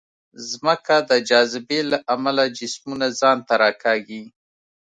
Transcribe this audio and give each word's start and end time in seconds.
ځمکه 0.49 0.95
د 1.09 1.11
جاذبې 1.29 1.79
له 1.91 1.97
امله 2.15 2.43
جسمونه 2.57 3.07
ځان 3.19 3.37
ته 3.47 3.53
راکاږي. 3.63 4.23